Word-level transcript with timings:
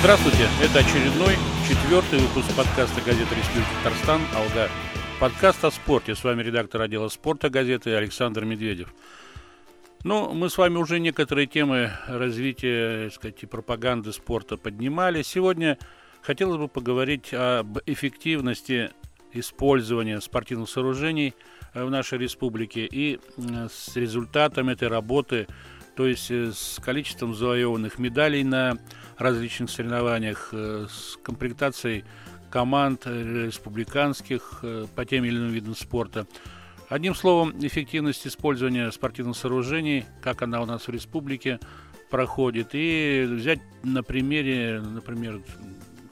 Здравствуйте, 0.00 0.48
это 0.62 0.78
очередной 0.78 1.34
четвертый 1.68 2.20
выпуск 2.20 2.56
подкаста 2.56 3.02
газеты 3.02 3.34
«Республика 3.34 3.68
Татарстан» 3.84 4.22
«Алга». 4.34 4.70
Подкаст 5.20 5.62
о 5.62 5.70
спорте. 5.70 6.14
С 6.14 6.24
вами 6.24 6.42
редактор 6.42 6.80
отдела 6.80 7.08
спорта 7.08 7.50
газеты 7.50 7.94
Александр 7.94 8.46
Медведев. 8.46 8.94
Ну, 10.02 10.32
мы 10.32 10.48
с 10.48 10.56
вами 10.56 10.78
уже 10.78 11.00
некоторые 11.00 11.46
темы 11.46 11.92
развития, 12.06 13.10
так 13.10 13.14
сказать, 13.14 13.42
и 13.42 13.46
пропаганды 13.46 14.14
спорта 14.14 14.56
поднимали. 14.56 15.20
Сегодня 15.20 15.76
хотелось 16.22 16.56
бы 16.56 16.68
поговорить 16.68 17.34
об 17.34 17.80
эффективности 17.84 18.92
использования 19.34 20.22
спортивных 20.22 20.70
сооружений 20.70 21.34
в 21.74 21.90
нашей 21.90 22.16
республике 22.16 22.88
и 22.90 23.20
с 23.36 23.94
результатом 23.96 24.70
этой 24.70 24.88
работы, 24.88 25.46
то 25.94 26.06
есть 26.06 26.30
э, 26.30 26.52
с 26.54 26.80
количеством 26.82 27.34
завоеванных 27.34 27.98
медалей 27.98 28.44
на 28.44 28.78
различных 29.20 29.70
соревнованиях, 29.70 30.48
э, 30.52 30.86
с 30.90 31.18
комплектацией 31.22 32.04
команд 32.50 33.02
э, 33.06 33.46
республиканских 33.46 34.64
по 34.94 35.04
тем 35.04 35.24
или 35.24 35.36
иным 35.36 35.50
видам 35.50 35.76
спорта– 35.76 36.26
Одним 36.90 37.14
словом, 37.14 37.54
эффективность 37.64 38.26
использования 38.26 38.90
спортивных 38.90 39.36
сооружений, 39.36 40.06
как 40.20 40.42
она 40.42 40.60
у 40.60 40.66
нас 40.66 40.88
в 40.88 40.90
республике 40.90 41.60
проходит, 42.10 42.70
и 42.72 43.28
взять 43.30 43.60
на 43.84 44.02
примере, 44.02 44.80
например, 44.80 45.40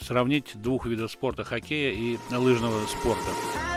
сравнить 0.01 0.53
двух 0.55 0.87
видов 0.87 1.11
спорта, 1.11 1.43
хоккея 1.43 1.93
и 1.93 2.17
лыжного 2.33 2.87
спорта. 2.87 3.68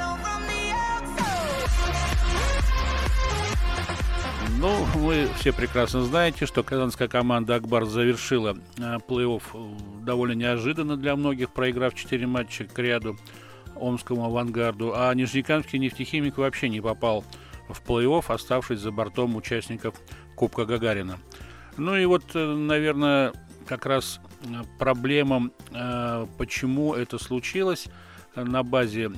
Ну, 4.62 4.84
вы 4.94 5.28
все 5.38 5.52
прекрасно 5.52 6.04
знаете, 6.04 6.46
что 6.46 6.62
казанская 6.62 7.08
команда 7.08 7.56
«Акбар» 7.56 7.86
завершила 7.86 8.56
э, 8.78 8.98
плей-офф 9.08 9.42
э, 9.56 10.04
довольно 10.06 10.34
неожиданно 10.34 10.98
для 10.98 11.16
многих, 11.16 11.50
проиграв 11.50 11.96
4 11.96 12.28
матча 12.28 12.66
к 12.66 12.78
ряду. 12.78 13.18
Омскому 13.76 14.24
авангарду, 14.24 14.94
а 14.96 15.12
Нижнекамский 15.16 15.80
нефтехимик 15.80 16.38
вообще 16.38 16.70
не 16.70 16.80
попал 16.80 17.26
в 17.70 17.82
плей-офф, 17.82 18.32
оставшись 18.32 18.82
за 18.82 18.92
бортом 18.92 19.36
участников 19.36 19.96
Кубка 20.36 20.66
Гагарина. 20.66 21.18
Ну 21.78 21.96
и 21.96 22.06
вот, 22.06 22.26
э, 22.36 22.54
наверное, 22.54 23.34
как 23.66 23.88
раз 23.88 24.20
проблемам, 24.78 25.54
почему 26.38 26.94
это 26.94 27.18
случилось, 27.18 27.88
на 28.36 28.64
базе 28.64 29.12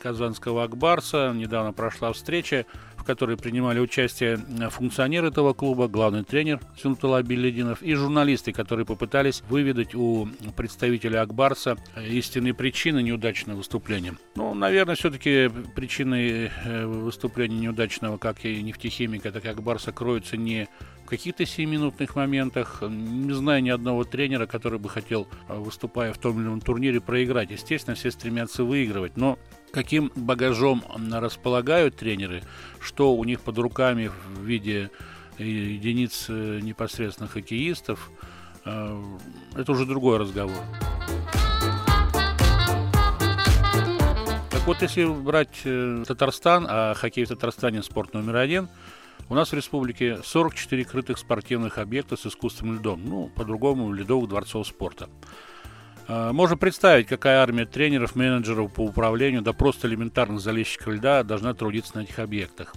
казанского 0.00 0.64
Акбарса 0.64 1.32
недавно 1.34 1.72
прошла 1.72 2.12
встреча 2.12 2.66
которой 3.08 3.38
принимали 3.38 3.80
участие 3.80 4.38
э, 4.60 4.68
функционеры 4.68 5.28
этого 5.28 5.54
клуба, 5.54 5.88
главный 5.88 6.24
тренер 6.24 6.60
Сюнтула 6.76 7.22
Белединов 7.22 7.82
и 7.82 7.94
журналисты, 7.94 8.52
которые 8.52 8.84
попытались 8.84 9.42
выведать 9.48 9.94
у 9.94 10.28
представителя 10.54 11.22
Акбарса 11.22 11.78
э, 11.96 12.06
истинные 12.06 12.52
причины 12.52 13.02
неудачного 13.02 13.56
выступления. 13.56 14.14
Ну, 14.36 14.52
наверное, 14.52 14.94
все-таки 14.94 15.50
причиной 15.74 16.50
э, 16.66 16.84
выступления 16.84 17.56
неудачного, 17.56 18.18
как 18.18 18.44
и 18.44 18.62
нефтехимика, 18.62 19.32
так 19.32 19.46
и 19.46 19.48
Акбарса, 19.48 19.90
кроются 19.90 20.36
не 20.36 20.68
в 21.06 21.08
каких-то 21.08 21.44
7-минутных 21.44 22.14
моментах. 22.14 22.82
Не 22.82 23.32
знаю 23.32 23.62
ни 23.62 23.70
одного 23.70 24.04
тренера, 24.04 24.44
который 24.44 24.78
бы 24.78 24.90
хотел, 24.90 25.26
выступая 25.48 26.12
в 26.12 26.18
том 26.18 26.38
или 26.38 26.46
ином 26.46 26.60
турнире, 26.60 27.00
проиграть. 27.00 27.50
Естественно, 27.50 27.96
все 27.96 28.10
стремятся 28.10 28.64
выигрывать, 28.64 29.16
но 29.16 29.38
каким 29.72 30.10
багажом 30.14 30.82
располагают 31.12 31.96
тренеры, 31.96 32.42
что 32.80 33.14
у 33.14 33.24
них 33.24 33.40
под 33.40 33.58
руками 33.58 34.10
в 34.34 34.44
виде 34.44 34.90
единиц 35.38 36.26
э, 36.28 36.60
непосредственно 36.62 37.28
хоккеистов, 37.28 38.10
э, 38.64 39.02
это 39.56 39.72
уже 39.72 39.86
другой 39.86 40.18
разговор. 40.18 40.62
Так 44.50 44.66
вот, 44.66 44.82
если 44.82 45.04
брать 45.04 45.60
э, 45.64 46.04
Татарстан, 46.06 46.66
а 46.68 46.94
хоккей 46.94 47.24
в 47.24 47.28
Татарстане 47.28 47.82
спорт 47.82 48.14
номер 48.14 48.36
один, 48.36 48.68
у 49.28 49.34
нас 49.34 49.50
в 49.50 49.54
республике 49.54 50.20
44 50.24 50.84
крытых 50.84 51.18
спортивных 51.18 51.78
объекта 51.78 52.16
с 52.16 52.26
искусственным 52.26 52.76
льдом, 52.76 53.04
ну, 53.04 53.30
по-другому, 53.34 53.92
ледовых 53.92 54.28
дворцов 54.28 54.66
спорта. 54.66 55.08
А, 56.08 56.32
можно 56.32 56.56
представить, 56.56 57.06
какая 57.06 57.42
армия 57.42 57.66
тренеров, 57.66 58.16
менеджеров 58.16 58.72
по 58.72 58.80
управлению, 58.80 59.42
да 59.42 59.52
просто 59.52 59.86
элементарных 59.86 60.40
залезчиков 60.40 60.94
льда 60.94 61.22
должна 61.22 61.52
трудиться 61.54 61.96
на 61.96 62.02
этих 62.02 62.18
объектах. 62.18 62.74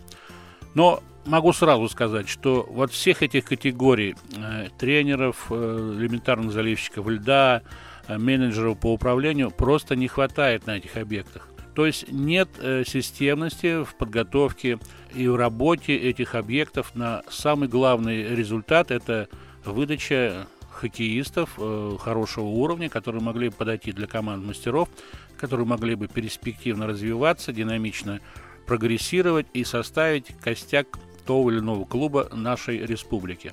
Но 0.74 1.02
могу 1.26 1.54
сразу 1.54 1.88
сказать, 1.90 2.28
что 2.28 2.68
вот 2.70 2.92
всех 2.92 3.24
этих 3.24 3.46
категорий 3.46 4.16
э, 4.36 4.68
тренеров, 4.78 5.48
э, 5.50 5.96
элементарных 5.98 6.52
заливщиков 6.52 7.08
льда, 7.08 7.62
э, 8.08 8.18
менеджеров 8.18 8.80
по 8.80 8.94
управлению 8.94 9.50
просто 9.50 9.96
не 9.96 10.08
хватает 10.08 10.68
на 10.68 10.78
этих 10.78 10.98
объектах. 10.98 11.48
То 11.74 11.86
есть 11.86 12.12
нет 12.12 12.50
системности 12.86 13.82
в 13.82 13.96
подготовке 13.96 14.78
и 15.16 15.30
в 15.30 15.38
работе 15.38 15.96
этих 15.96 16.36
объектов 16.36 16.96
на 16.96 17.24
самый 17.30 17.70
главный 17.70 18.36
результат– 18.36 18.92
это 18.92 19.30
выдача 19.64 20.48
хоккеистов 20.82 21.52
э, 21.58 21.98
хорошего 22.00 22.46
уровня, 22.46 22.90
которые 22.90 23.22
могли 23.22 23.50
бы 23.50 23.56
подойти 23.56 23.92
для 23.92 24.08
команд 24.08 24.44
мастеров, 24.44 24.90
которые 25.38 25.68
могли 25.68 25.96
бы 25.96 26.08
перспективно 26.08 26.88
развиваться, 26.88 27.54
динамично 27.54 28.20
прогрессировать 28.66 29.48
и 29.54 29.64
составить 29.64 30.28
костяк 30.42 30.88
того 31.26 31.52
или 31.52 31.60
иного 31.60 31.86
клуба 31.86 32.30
нашей 32.32 32.86
республики. 32.86 33.52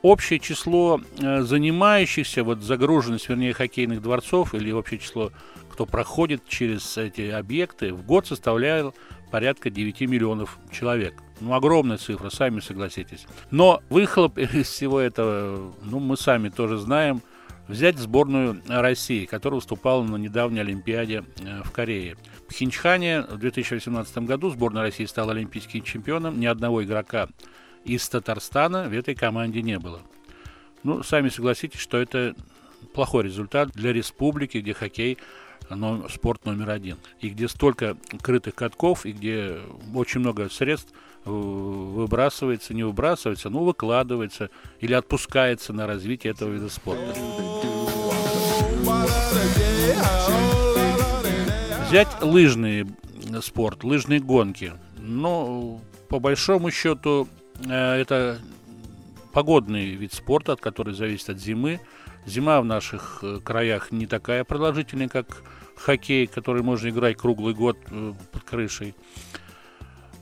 Общее 0.00 0.40
число 0.40 1.00
э, 1.18 1.42
занимающихся, 1.42 2.42
вот 2.42 2.62
загруженность, 2.62 3.28
вернее, 3.28 3.52
хоккейных 3.52 4.00
дворцов 4.00 4.54
или 4.54 4.72
общее 4.72 4.98
число, 4.98 5.30
кто 5.70 5.84
проходит 5.86 6.46
через 6.48 6.96
эти 6.96 7.30
объекты, 7.30 7.92
в 7.92 8.04
год 8.04 8.26
составляет 8.26 8.94
порядка 9.30 9.70
9 9.70 10.00
миллионов 10.02 10.58
человек. 10.70 11.14
Ну, 11.42 11.54
огромная 11.54 11.98
цифра, 11.98 12.30
сами 12.30 12.60
согласитесь. 12.60 13.26
Но 13.50 13.82
выхлоп 13.90 14.38
из 14.38 14.68
всего 14.68 15.00
этого, 15.00 15.74
ну, 15.82 15.98
мы 15.98 16.16
сами 16.16 16.48
тоже 16.48 16.78
знаем. 16.78 17.20
Взять 17.68 17.96
сборную 17.96 18.60
России, 18.68 19.24
которая 19.24 19.56
выступала 19.56 20.02
на 20.02 20.16
недавней 20.16 20.60
Олимпиаде 20.60 21.24
э, 21.40 21.62
в 21.64 21.70
Корее. 21.70 22.16
В 22.48 22.52
Хинчхане 22.52 23.22
в 23.22 23.38
2018 23.38 24.18
году 24.18 24.50
сборная 24.50 24.82
России 24.82 25.04
стала 25.04 25.32
олимпийским 25.32 25.82
чемпионом. 25.82 26.38
Ни 26.38 26.46
одного 26.46 26.82
игрока 26.84 27.28
из 27.84 28.08
Татарстана 28.08 28.88
в 28.88 28.92
этой 28.92 29.14
команде 29.14 29.62
не 29.62 29.78
было. 29.78 30.00
Ну, 30.82 31.02
сами 31.02 31.28
согласитесь, 31.28 31.80
что 31.80 31.98
это 31.98 32.34
плохой 32.94 33.24
результат 33.24 33.70
для 33.72 33.92
республики, 33.92 34.58
где 34.58 34.74
хоккей 34.74 35.18
но 35.74 36.08
спорт 36.08 36.44
номер 36.44 36.70
один. 36.70 36.98
И 37.20 37.28
где 37.28 37.48
столько 37.48 37.96
крытых 38.20 38.54
катков, 38.54 39.06
и 39.06 39.12
где 39.12 39.58
очень 39.94 40.20
много 40.20 40.48
средств 40.48 40.92
э, 41.24 41.30
выбрасывается, 41.30 42.74
не 42.74 42.82
выбрасывается, 42.82 43.50
ну, 43.50 43.64
выкладывается 43.64 44.50
или 44.80 44.94
отпускается 44.94 45.72
на 45.72 45.86
развитие 45.86 46.32
этого 46.32 46.50
вида 46.50 46.68
спорта. 46.68 47.14
Взять 51.88 52.22
лыжный 52.22 52.86
спорт, 53.42 53.84
лыжные 53.84 54.20
гонки. 54.20 54.72
Ну, 54.98 55.80
по 56.08 56.18
большому 56.18 56.70
счету, 56.70 57.28
э, 57.64 57.72
это 57.72 58.38
погодный 59.32 59.90
вид 59.94 60.12
спорта, 60.12 60.52
от 60.52 60.60
который 60.60 60.94
зависит 60.94 61.30
от 61.30 61.38
зимы. 61.38 61.80
Зима 62.26 62.60
в 62.60 62.64
наших 62.64 63.20
э, 63.22 63.40
краях 63.42 63.90
не 63.90 64.06
такая 64.06 64.44
продолжительная, 64.44 65.08
как 65.08 65.42
хоккей, 65.76 66.26
который 66.26 66.62
можно 66.62 66.88
играть 66.88 67.16
круглый 67.16 67.54
год 67.54 67.76
э, 67.90 68.12
под 68.30 68.42
крышей. 68.44 68.94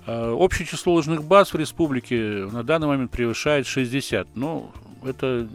А, 0.07 0.33
общее 0.33 0.67
число 0.67 0.95
лыжных 0.95 1.25
баз 1.25 1.53
в 1.53 1.57
республике 1.57 2.49
на 2.51 2.63
данный 2.63 2.87
момент 2.87 3.11
превышает 3.11 3.67
60. 3.67 4.29
Ну, 4.35 4.73
это 5.05 5.49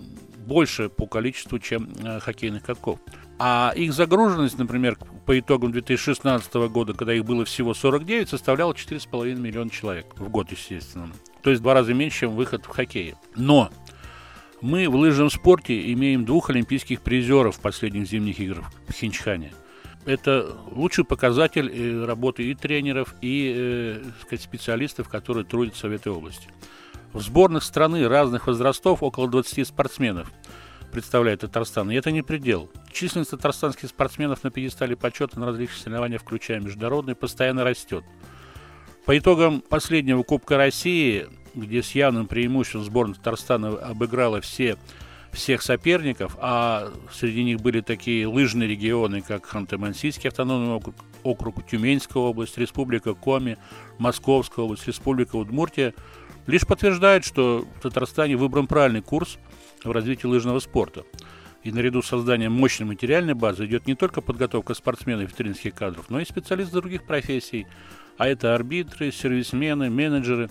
больше 0.45 0.89
по 0.89 1.07
количеству, 1.07 1.59
чем 1.59 1.89
э, 2.03 2.19
хоккейных 2.19 2.63
катков. 2.63 2.99
А 3.37 3.73
их 3.75 3.93
загруженность, 3.93 4.57
например, 4.57 4.97
по 5.25 5.37
итогам 5.37 5.71
2016 5.71 6.53
года, 6.69 6.93
когда 6.93 7.13
их 7.13 7.25
было 7.25 7.43
всего 7.43 7.73
49, 7.73 8.29
составляла 8.29 8.71
4,5 8.71 9.35
миллиона 9.35 9.69
человек 9.69 10.05
в 10.15 10.29
год, 10.29 10.51
естественно. 10.51 11.11
То 11.41 11.49
есть 11.49 11.59
в 11.59 11.63
два 11.63 11.73
раза 11.73 11.93
меньше, 11.93 12.21
чем 12.21 12.31
выход 12.31 12.63
в 12.65 12.69
хоккее. 12.69 13.15
Но 13.35 13.71
мы 14.61 14.87
в 14.87 14.95
лыжном 14.95 15.29
спорте 15.29 15.91
имеем 15.91 16.23
двух 16.23 16.49
олимпийских 16.49 17.01
призеров 17.01 17.59
последних 17.59 18.07
зимних 18.07 18.39
играх 18.39 18.71
в 18.87 18.93
Хинчхане– 18.93 19.51
это 20.05 20.55
лучший 20.71 21.03
показатель 21.03 21.71
э, 21.71 22.05
работы 22.05 22.43
и 22.43 22.55
тренеров, 22.55 23.15
и 23.21 23.53
э, 23.55 24.03
сказать, 24.21 24.41
специалистов, 24.41 25.09
которые 25.09 25.45
трудятся 25.45 25.87
в 25.87 25.91
этой 25.91 26.11
области. 26.11 26.47
В 27.13 27.21
сборных 27.21 27.63
страны 27.63 28.07
разных 28.07 28.47
возрастов 28.47 29.01
около 29.01 29.29
20 29.29 29.67
спортсменов 29.67 30.31
представляет 30.91 31.41
Татарстан, 31.41 31.91
и 31.91 31.95
это 31.95 32.11
не 32.11 32.21
предел. 32.21 32.69
Численность 32.91 33.31
татарстанских 33.31 33.89
спортсменов 33.89 34.43
на 34.43 34.51
пьедестале 34.51 34.95
почета 34.95 35.39
на 35.39 35.47
различных 35.47 35.77
соревнованиях, 35.79 36.21
включая 36.21 36.59
международные, 36.59 37.15
постоянно 37.15 37.63
растет. 37.63 38.03
По 39.05 39.17
итогам 39.17 39.61
последнего 39.61 40.23
Кубка 40.23 40.57
России, 40.57 41.27
где 41.53 41.83
с 41.83 41.91
явным 41.91 42.27
преимуществом 42.27 42.83
сборная 42.83 43.15
Татарстана 43.15 43.69
обыграла 43.69 44.41
все 44.41 44.77
всех 45.35 45.61
соперников, 45.61 46.35
а 46.39 46.91
среди 47.11 47.43
них 47.43 47.61
были 47.61 47.81
такие 47.81 48.27
лыжные 48.27 48.67
регионы, 48.67 49.21
как 49.21 49.45
Ханты-Мансийский 49.45 50.29
автономный 50.29 50.73
округ, 50.73 50.95
округ 51.23 51.65
Тюменская 51.67 52.23
область, 52.23 52.57
Республика 52.57 53.13
Коми, 53.13 53.57
Московская 53.99 54.61
область, 54.61 54.87
Республика 54.87 55.35
Удмуртия, 55.35 55.93
лишь 56.47 56.65
подтверждает, 56.65 57.25
что 57.25 57.67
в 57.77 57.81
Татарстане 57.81 58.35
выбран 58.37 58.67
правильный 58.67 59.01
курс 59.01 59.37
в 59.83 59.91
развитии 59.91 60.25
лыжного 60.25 60.59
спорта. 60.59 61.03
И 61.63 61.71
наряду 61.71 62.01
с 62.01 62.07
созданием 62.07 62.51
мощной 62.51 62.87
материальной 62.87 63.33
базы 63.33 63.65
идет 63.65 63.87
не 63.87 63.95
только 63.95 64.21
подготовка 64.21 64.75
спортсменов 64.75 65.31
и 65.31 65.35
тренерских 65.35 65.73
кадров, 65.73 66.09
но 66.09 66.19
и 66.19 66.25
специалистов 66.25 66.81
других 66.81 67.05
профессий, 67.05 67.65
а 68.17 68.27
это 68.27 68.53
арбитры, 68.53 69.11
сервисмены, 69.11 69.89
менеджеры. 69.89 70.49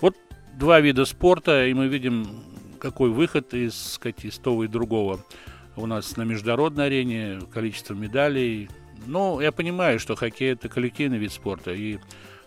Вот 0.00 0.16
два 0.58 0.80
вида 0.80 1.04
спорта, 1.04 1.66
и 1.66 1.74
мы 1.74 1.86
видим 1.86 2.26
какой 2.80 3.10
выход 3.10 3.54
из, 3.54 3.92
сказать, 3.92 4.24
из 4.24 4.38
того 4.38 4.64
и 4.64 4.68
другого 4.68 5.20
у 5.76 5.86
нас 5.86 6.16
на 6.16 6.22
международной 6.22 6.86
арене, 6.86 7.40
количество 7.52 7.94
медалей. 7.94 8.68
Ну, 9.06 9.40
я 9.40 9.52
понимаю, 9.52 10.00
что 10.00 10.16
хоккей– 10.16 10.52
это 10.52 10.68
коллективный 10.68 11.18
вид 11.18 11.32
спорта, 11.32 11.72
и 11.72 11.98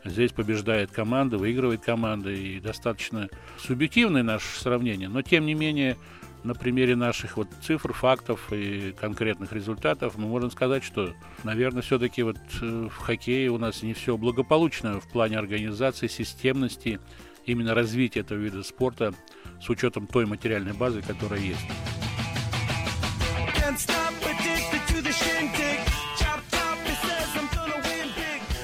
здесь 0.03 0.31
побеждает 0.31 0.91
команда, 0.91 1.37
выигрывает 1.37 1.81
команда, 1.81 2.31
и 2.31 2.59
достаточно 2.59 3.29
субъективное 3.57 4.23
наше 4.23 4.59
сравнение. 4.59 5.07
Но, 5.07 5.21
тем 5.21 5.45
не 5.45 5.53
менее, 5.53 5.97
на 6.43 6.53
примере 6.53 6.95
наших 6.95 7.37
вот 7.37 7.47
цифр, 7.61 7.93
фактов 7.93 8.51
и 8.51 8.93
конкретных 8.99 9.53
результатов 9.53 10.17
мы 10.17 10.27
можем 10.27 10.51
сказать, 10.51 10.83
что, 10.83 11.13
наверное, 11.43 11.81
все-таки 11.81 12.21
вот 12.21 12.37
э, 12.61 12.89
в 12.91 12.97
хоккее 12.97 13.49
у 13.49 13.57
нас 13.57 13.81
не 13.81 13.93
все 13.93 14.17
благополучно 14.17 14.99
в 14.99 15.09
плане 15.09 15.39
организации, 15.39 16.07
системности, 16.07 16.99
именно 17.45 17.73
развития 17.73 18.19
этого 18.21 18.39
вида 18.39 18.63
спорта– 18.63 19.13
с 19.61 19.69
учетом 19.69 20.07
той 20.07 20.25
материальной 20.25 20.73
базы, 20.73 21.01
которая 21.01 21.39
есть. 21.39 21.65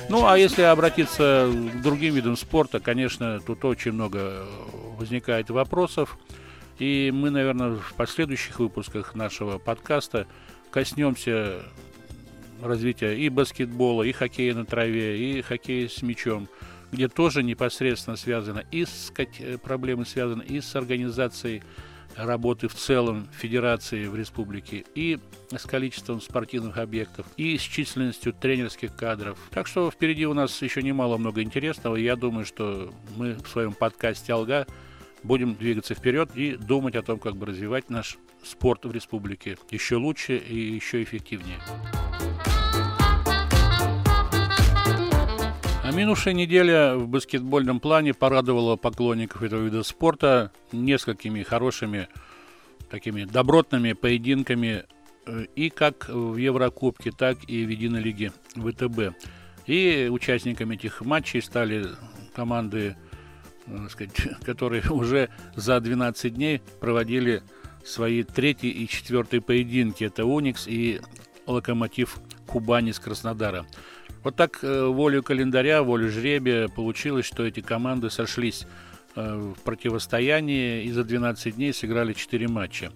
Ну, 0.09 0.25
а 0.25 0.37
если 0.37 0.63
обратиться 0.63 1.51
к 1.51 1.81
другим 1.81 2.15
видам 2.15 2.35
спорта, 2.35 2.79
конечно, 2.79 3.39
тут 3.39 3.63
очень 3.63 3.91
много 3.91 4.45
возникает 4.97 5.49
вопросов. 5.51 6.17
И 6.79 7.11
мы, 7.13 7.29
наверное, 7.29 7.75
в 7.75 7.93
последующих 7.93 8.59
выпусках 8.59 9.13
нашего 9.13 9.59
подкаста 9.59 10.25
коснемся 10.71 11.61
развития 12.63 13.13
и 13.13 13.29
баскетбола, 13.29 14.03
и 14.03 14.11
хоккея 14.11 14.55
на 14.55 14.65
траве, 14.65 15.17
и 15.19 15.41
хоккея 15.41 15.87
с 15.87 16.01
мячом– 16.01 16.47
где 16.91 17.07
тоже 17.07 17.43
непосредственно 17.43 18.17
связано 18.17 18.63
и 18.71 18.85
с 18.85 19.11
э, 19.17 19.57
проблемы 19.57 20.05
связаны 20.05 20.43
и 20.43 20.61
с 20.61 20.75
организацией 20.75 21.63
работы 22.15 22.67
в 22.67 22.73
целом 22.73 23.27
федерации 23.31 24.07
в 24.07 24.15
республике, 24.15 24.83
и 24.95 25.19
с 25.51 25.63
количеством 25.63 26.21
спортивных 26.21 26.77
объектов, 26.77 27.25
и 27.37 27.57
с 27.57 27.61
численностью 27.61 28.33
тренерских 28.33 28.95
кадров. 28.95 29.37
Так 29.51 29.67
что 29.67 29.89
впереди 29.91 30.25
у 30.25 30.33
нас 30.33 30.61
еще 30.61 30.81
немало 30.81 31.17
много 31.17 31.41
интересного. 31.41 31.95
Я 31.95 32.15
думаю, 32.15 32.45
что 32.45 32.93
мы 33.15 33.35
в 33.35 33.47
своем 33.47 33.73
подкасте 33.73 34.33
«Алга» 34.33 34.67
будем 35.23 35.55
двигаться 35.55 35.95
вперед 35.95 36.31
и 36.35 36.55
думать 36.55 36.95
о 36.95 37.01
том, 37.01 37.19
как 37.19 37.35
бы 37.35 37.45
развивать 37.45 37.89
наш 37.89 38.17
спорт 38.43 38.85
в 38.85 38.91
республике 38.91 39.57
еще 39.69 39.95
лучше 39.95 40.37
и 40.37 40.57
еще 40.57 41.03
эффективнее. 41.03 41.59
Минувшая 45.99 46.33
неделя 46.33 46.95
в 46.95 47.09
баскетбольном 47.09 47.81
плане 47.81 48.13
порадовала 48.13 48.77
поклонников 48.77 49.43
этого 49.43 49.63
вида 49.63 49.83
спорта 49.83 50.53
несколькими 50.71 51.43
хорошими 51.43 52.07
такими 52.89 53.25
добротными 53.25 53.91
поединками 53.91 54.85
э, 55.25 55.45
и 55.57 55.69
как 55.69 56.07
в 56.07 56.37
Еврокубке, 56.37 57.11
так 57.11 57.37
и 57.49 57.65
в 57.65 57.69
Единой 57.69 58.01
лиге 58.01 58.31
ВТБ. 58.55 59.13
И 59.65 60.07
участниками 60.09 60.75
этих 60.75 61.01
матчей 61.01 61.41
стали 61.41 61.85
команды, 62.33 62.95
э, 63.67 63.87
сказать, 63.89 64.15
которые 64.45 64.83
уже 64.89 65.27
за 65.57 65.81
12 65.81 66.33
дней 66.33 66.61
проводили 66.79 67.43
свои 67.83 68.23
третий 68.23 68.71
и 68.71 68.87
четвертый 68.87 69.41
поединки. 69.41 70.05
Это 70.05 70.23
«Уникс» 70.23 70.65
и 70.65 71.01
«Локомотив 71.45 72.19
Кубани» 72.47 72.91
из 72.91 72.99
Краснодара. 72.99 73.65
Вот 74.23 74.35
так 74.35 74.59
э, 74.63 74.85
волю 74.85 75.23
календаря, 75.23 75.81
волю 75.81 76.09
жребия 76.09 76.67
получилось, 76.67 77.25
что 77.25 77.45
эти 77.45 77.61
команды 77.61 78.09
сошлись 78.09 78.65
э, 79.15 79.53
в 79.55 79.61
противостоянии 79.61 80.83
и 80.83 80.91
за 80.91 81.03
12 81.03 81.55
дней 81.55 81.73
сыграли 81.73 82.13
4 82.13 82.47
матча. 82.47 82.91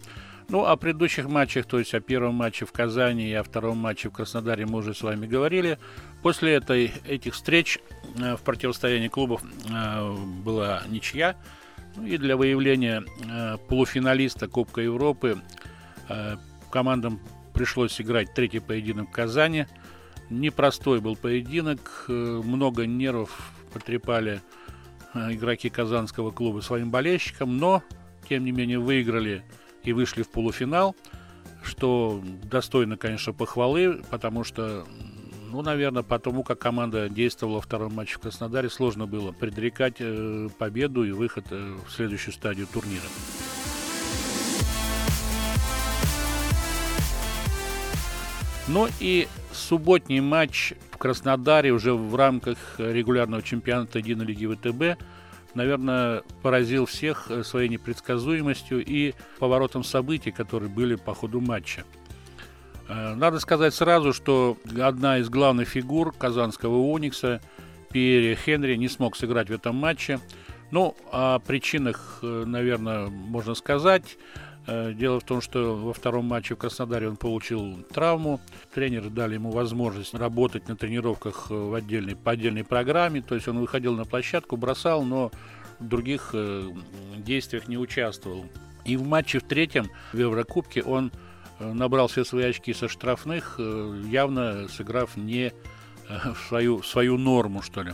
Ну, 0.49 0.65
о 0.65 0.75
предыдущих 0.75 1.29
матчах, 1.29 1.65
то 1.65 1.79
есть 1.79 1.93
о 1.93 2.01
первом 2.01 2.35
матче 2.35 2.65
в 2.65 2.73
Казани 2.73 3.29
и 3.29 3.33
о 3.33 3.43
втором 3.43 3.77
матче 3.77 4.09
в 4.09 4.11
Краснодаре 4.11 4.65
мы 4.65 4.79
уже 4.79 4.93
с 4.93 5.01
вами 5.01 5.25
говорили. 5.25 5.79
После 6.21 6.55
этой, 6.55 6.91
этих 7.07 7.35
встреч 7.35 7.79
э, 8.17 8.35
в 8.35 8.41
противостоянии 8.41 9.07
клубов 9.07 9.41
была 10.43 10.83
ничья. 10.89 11.37
Ну, 11.95 12.05
и 12.05 12.17
для 12.17 12.35
выявления 12.35 13.03
полуфиналиста 13.69 14.47
Кубка 14.47 14.81
Европы 14.81 15.37
командам 16.71 17.19
пришлось 17.53 18.01
играть 18.01 18.33
третий 18.33 18.59
поединок 18.59 19.09
в 19.09 19.11
Казани– 19.11 19.67
Непростой 20.29 20.99
был 20.99 21.15
поединок, 21.15 22.05
э, 22.07 22.11
много 22.11 22.85
нервов 22.85 23.51
потрепали 23.73 24.41
э, 25.13 25.33
игроки 25.33 25.69
казанского 25.69 26.31
клуба 26.31 26.61
своим 26.61 26.89
болельщикам, 26.91 27.57
но, 27.57 27.83
тем 28.27 28.45
не 28.45 28.51
менее, 28.51 28.79
выиграли 28.79 29.43
и 29.83 29.93
вышли 29.93 30.23
в 30.23 30.29
полуфинал, 30.29 30.95
что 31.61 32.21
достойно, 32.43 32.97
конечно, 32.97 33.33
похвалы, 33.33 34.01
потому 34.09 34.43
что, 34.43 34.85
ну, 35.51 35.61
наверное, 35.61 36.03
потому 36.03 36.43
как 36.43 36.59
команда 36.59 37.09
действовала 37.09 37.55
во 37.55 37.61
втором 37.61 37.93
матче 37.93 38.15
в 38.15 38.19
Краснодаре, 38.19 38.69
сложно 38.69 39.05
было 39.05 39.31
предрекать 39.33 39.97
э, 39.99 40.49
победу 40.57 41.03
и 41.03 41.11
выход 41.11 41.51
в 41.51 41.89
следующую 41.89 42.33
стадию 42.33 42.67
турнира. 42.67 43.03
Ну 48.67 48.87
и 49.01 49.27
субботний 49.53 50.19
матч 50.19 50.73
в 50.91 50.97
Краснодаре 50.97 51.71
уже 51.71 51.93
в 51.93 52.15
рамках 52.15 52.57
регулярного 52.77 53.41
чемпионата 53.41 53.99
Единой 53.99 54.33
ВТБ, 54.35 55.01
наверное, 55.53 56.23
поразил 56.41 56.85
всех 56.85 57.29
своей 57.43 57.69
непредсказуемостью 57.69 58.83
и 58.83 59.13
поворотом 59.39 59.83
событий, 59.83 60.31
которые 60.31 60.69
были 60.69 60.95
по 60.95 61.13
ходу 61.13 61.41
матча. 61.41 61.83
Э, 62.87 63.15
надо 63.15 63.39
сказать 63.39 63.73
сразу, 63.73 64.13
что 64.13 64.57
одна 64.81 65.19
из 65.19 65.29
главных 65.29 65.69
фигур 65.69 66.13
казанского 66.13 66.77
«Уникса» 66.77 67.41
Пьерри 67.91 68.35
Хенри 68.35 68.75
не 68.75 68.89
смог 68.89 69.15
сыграть 69.15 69.49
в 69.49 69.53
этом 69.53 69.75
матче. 69.75 70.19
Ну, 70.71 70.95
о 71.11 71.39
причинах, 71.39 72.19
э, 72.23 72.43
наверное, 72.45 73.07
можно 73.07 73.53
сказать. 73.53 74.17
Э, 74.65 74.93
дело 74.93 75.19
в 75.19 75.23
том, 75.23 75.41
что 75.41 75.75
во 75.75 75.93
втором 75.93 76.25
матче 76.25 76.55
в 76.55 76.57
Краснодаре 76.57 77.09
он 77.09 77.17
получил 77.17 77.83
травму. 77.93 78.39
Тренеры 78.73 79.09
дали 79.09 79.35
ему 79.35 79.51
возможность 79.51 80.13
работать 80.13 80.67
на 80.67 80.75
тренировках 80.75 81.47
э, 81.49 81.53
в 81.53 81.73
отдельной, 81.73 82.15
по 82.15 82.31
отдельной 82.31 82.63
программе. 82.63 83.21
То 83.21 83.35
есть 83.35 83.47
он 83.47 83.59
выходил 83.59 83.93
на 83.95 84.05
площадку, 84.05 84.55
бросал, 84.55 85.03
но 85.03 85.31
в 85.79 85.87
других 85.87 86.29
э, 86.33 86.69
действиях 87.17 87.67
не 87.67 87.77
участвовал. 87.77 88.45
И 88.85 88.95
в 88.95 89.05
матче 89.05 89.39
в 89.39 89.43
третьем 89.43 89.89
в 90.11 90.17
Еврокубке 90.17 90.81
он 90.83 91.11
набрал 91.59 92.07
все 92.07 92.25
свои 92.25 92.45
очки 92.45 92.73
со 92.73 92.89
штрафных, 92.89 93.57
явно 93.57 94.67
сыграв 94.67 95.15
не 95.15 95.53
в 96.09 96.47
свою, 96.49 96.79
в 96.79 96.87
свою 96.87 97.17
норму, 97.17 97.61
что 97.61 97.83
ли. 97.83 97.93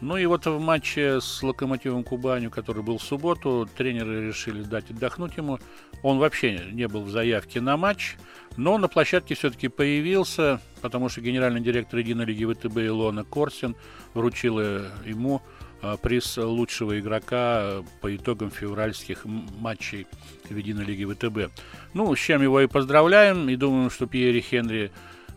Ну 0.00 0.16
и 0.16 0.26
вот 0.26 0.46
в 0.46 0.60
матче 0.60 1.20
с 1.20 1.42
Локомотивом 1.42 2.04
Кубанью, 2.04 2.50
который 2.50 2.82
был 2.82 2.98
в 2.98 3.02
субботу, 3.02 3.68
тренеры 3.76 4.28
решили 4.28 4.62
дать 4.62 4.90
отдохнуть 4.90 5.36
ему. 5.36 5.58
Он 6.02 6.18
вообще 6.18 6.66
не 6.70 6.86
был 6.86 7.02
в 7.02 7.10
заявке 7.10 7.60
на 7.60 7.76
матч, 7.76 8.16
но 8.56 8.78
на 8.78 8.86
площадке 8.86 9.34
все-таки 9.34 9.66
появился, 9.66 10.60
потому 10.82 11.08
что 11.08 11.20
генеральный 11.20 11.60
директор 11.60 11.98
Единой 11.98 12.26
лиги 12.26 12.44
ВТБ 12.44 12.78
Илона 12.78 13.24
Корсин 13.24 13.74
вручила 14.14 14.86
ему 15.04 15.42
а, 15.82 15.96
приз 15.96 16.36
лучшего 16.36 16.98
игрока 17.00 17.82
по 18.00 18.14
итогам 18.14 18.52
февральских 18.52 19.24
матчей 19.24 20.06
в 20.48 20.56
Единой 20.56 20.84
лиге 20.84 21.06
ВТБ. 21.06 21.52
Ну, 21.94 22.14
с 22.14 22.18
чем 22.18 22.40
его 22.40 22.60
и 22.60 22.68
поздравляем, 22.68 23.48
и 23.48 23.56
думаем, 23.56 23.90
что 23.90 24.06
Пьери 24.06 24.40
Хенри 24.40 24.92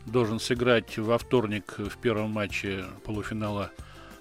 должен 0.06 0.40
сыграть 0.40 0.98
во 1.00 1.18
вторник 1.18 1.76
в 1.78 1.98
первом 1.98 2.32
матче 2.32 2.86
полуфинала 3.04 3.72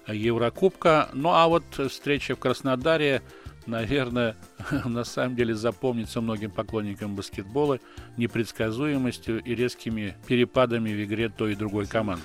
Еврокубка. 0.07 1.09
Ну 1.13 1.29
а 1.29 1.47
вот 1.47 1.63
встреча 1.89 2.35
в 2.35 2.39
Краснодаре, 2.39 3.21
наверное, 3.65 4.35
на 4.85 5.03
самом 5.03 5.35
деле 5.35 5.55
запомнится 5.55 6.21
многим 6.21 6.51
поклонникам 6.51 7.15
баскетбола 7.15 7.79
непредсказуемостью 8.17 9.41
и 9.43 9.55
резкими 9.55 10.15
перепадами 10.27 10.89
в 10.89 11.03
игре 11.03 11.29
той 11.29 11.53
и 11.53 11.55
другой 11.55 11.87
команды. 11.87 12.23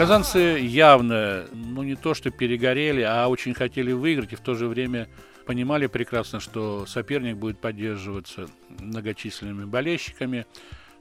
Казанцы 0.00 0.58
явно, 0.62 1.44
ну, 1.52 1.82
не 1.82 1.94
то 1.94 2.14
что 2.14 2.30
перегорели, 2.30 3.02
а 3.02 3.28
очень 3.28 3.52
хотели 3.52 3.92
выиграть 3.92 4.32
и 4.32 4.36
в 4.36 4.40
то 4.40 4.54
же 4.54 4.66
время 4.66 5.08
понимали 5.44 5.88
прекрасно, 5.88 6.40
что 6.40 6.86
соперник 6.86 7.36
будет 7.36 7.58
поддерживаться 7.58 8.46
многочисленными 8.78 9.66
болельщиками. 9.66 10.46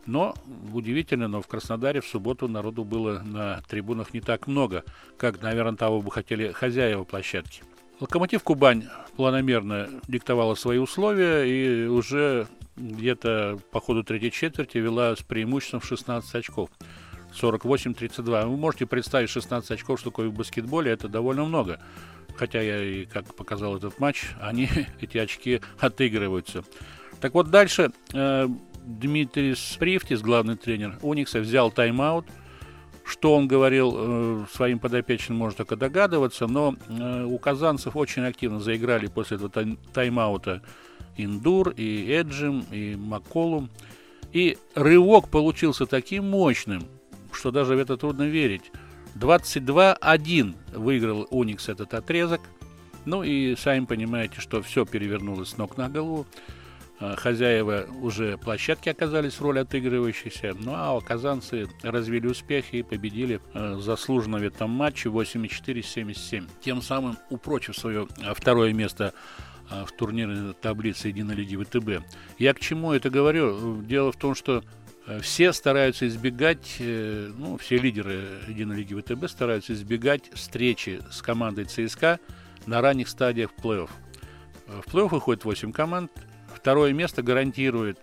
Но 0.10 0.34
удивительно, 0.74 1.28
но 1.28 1.40
в 1.40 1.48
Краснодаре 1.48 2.02
в 2.02 2.08
субботу 2.08 2.48
народу 2.48 2.84
было 2.84 3.20
на 3.20 3.62
трибунах 3.70 4.12
не 4.12 4.22
так 4.22 4.48
много, 4.48 4.84
как, 5.18 5.40
наверное, 5.44 5.78
того 5.78 6.02
бы 6.02 6.10
хотели 6.10 6.52
хозяева 6.52 7.04
площадки. 7.04 7.62
Локомотив 8.00 8.42
Кубань 8.42 8.86
планомерно 9.16 9.88
диктовала 10.08 10.56
свои 10.56 10.80
условия 10.80 11.44
и 11.44 11.86
уже 11.86 12.48
где-то 12.76 13.60
по 13.72 13.80
ходу 13.80 14.04
третьей 14.04 14.32
четверти 14.32 14.80
вела 14.80 15.16
с 15.16 15.22
преимуществом 15.22 15.80
в 15.80 15.86
16 15.86 16.34
очков. 16.34 16.72
48-32. 17.40 18.48
Вы 18.48 18.58
можете 18.58 18.88
представить 18.88 19.30
16 19.30 19.70
очков, 19.70 20.00
что 20.00 20.10
такое 20.10 20.30
в 20.30 20.34
баскетболе, 20.34 20.92
это 20.92 21.08
довольно 21.08 21.46
много. 21.46 21.80
Хотя 22.36 22.62
я 22.62 22.82
и, 22.82 23.06
как 23.06 23.36
показал 23.36 23.78
этот 23.78 24.00
матч, 24.00 24.32
они, 24.42 24.68
эти 25.02 25.20
очки 25.20 25.62
отыгрываются. 25.78 26.64
Так 27.22 27.36
вот, 27.36 27.52
дальше 27.52 27.92
э, 28.14 28.48
Дмитрий 28.90 29.54
Спривтис, 29.56 30.22
главный 30.22 30.56
тренер 30.56 30.98
Уникса, 31.04 31.40
взял 31.40 31.72
тайм-аут. 31.72 32.26
Что 33.06 33.36
он 33.36 33.48
говорил 33.48 33.96
э, 33.96 34.46
своим 34.52 34.78
подопечным, 34.80 35.38
можно 35.38 35.58
только 35.58 35.76
догадываться, 35.76 36.48
но 36.48 36.76
э, 36.88 37.24
у 37.24 37.38
казанцев 37.40 37.96
очень 37.96 38.24
активно 38.24 38.60
заиграли 38.60 39.08
после 39.08 39.38
этого 39.38 39.50
тайм-аута 39.94 40.62
Индур, 41.18 41.70
и 41.70 42.12
Эджим, 42.12 42.66
и 42.72 42.96
Макколум. 42.96 43.70
И 44.32 44.58
рывок 44.76 45.30
получился 45.30 45.86
таким 45.86 46.30
мощным, 46.30 46.84
что 47.32 47.52
даже 47.52 47.76
в 47.76 47.80
это 47.80 47.98
трудно 47.98 48.24
верить. 48.24 48.72
22-1 49.16 50.56
выиграл 50.74 51.28
Уникс 51.32 51.70
этот 51.70 51.94
отрезок. 51.94 52.42
Ну 53.06 53.24
и 53.24 53.56
сами 53.56 53.86
понимаете, 53.86 54.40
что 54.40 54.62
все 54.62 54.86
перевернулось 54.86 55.50
с 55.50 55.58
ног 55.58 55.78
на 55.78 55.90
голову. 55.90 56.28
А, 57.00 57.16
хозяева 57.16 57.86
уже 58.02 58.38
площадки 58.38 58.90
оказались 58.90 59.36
в 59.36 59.42
роли 59.42 59.60
отыгрывающейся. 59.60 60.54
Ну 60.60 60.74
а 60.76 61.00
казанцы 61.00 61.68
развили 61.82 62.28
успех 62.28 62.74
и 62.74 62.84
победили 62.84 63.40
а, 63.54 63.78
заслуженно 63.80 64.38
в 64.38 64.44
этом 64.44 64.70
матче 64.70 65.10
8-4-77. 65.10 66.50
Тем 66.62 66.82
самым 66.82 67.18
упрочив 67.30 67.78
свое 67.78 68.08
а, 68.22 68.34
второе 68.34 68.74
место 68.74 69.14
в 69.70 69.92
турнирной 69.96 70.56
таблице 70.56 71.10
Единой 71.10 71.36
лиги 71.36 71.56
ВТБ. 71.56 72.04
Я 72.40 72.56
к 72.56 72.60
чему 72.60 72.92
это 72.92 73.12
говорю? 73.12 73.84
Дело 73.84 74.12
в 74.12 74.16
том, 74.16 74.34
что 74.34 74.64
все 75.22 75.54
стараются 75.54 76.08
избегать, 76.08 76.78
э, 76.80 77.32
ну, 77.38 77.56
все 77.58 77.78
лидеры 77.78 78.24
Единой 78.48 78.78
лиги 78.78 79.00
ВТБ 79.00 79.30
стараются 79.30 79.74
избегать 79.74 80.32
встречи 80.34 81.02
с 81.12 81.22
командой 81.22 81.66
ЦСКА 81.66 82.20
на 82.66 82.82
ранних 82.82 83.10
стадиях 83.10 83.52
плей-офф. 83.62 83.92
В 84.66 84.92
плей-офф 84.92 85.10
выходит 85.10 85.46
8 85.46 85.72
команд, 85.72 86.12
Второе 86.60 86.92
место 86.92 87.24
гарантирует 87.24 87.98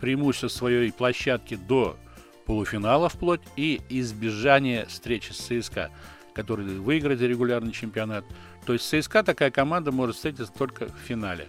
преимущество 0.00 0.48
своей 0.48 0.90
площадки 0.92 1.56
до 1.56 1.98
полуфинала 2.46 3.10
вплоть 3.10 3.42
и 3.56 3.82
избежание 3.90 4.86
встречи 4.86 5.32
с 5.32 5.36
ЦСКА, 5.36 5.90
который 6.34 6.64
выиграет 6.64 7.20
регулярный 7.20 7.72
чемпионат. 7.72 8.24
То 8.64 8.72
есть 8.72 8.88
ЦСКА 8.88 9.22
такая 9.22 9.50
команда 9.50 9.92
может 9.92 10.16
встретиться 10.16 10.50
только 10.52 10.86
в 10.86 10.98
финале. 11.06 11.48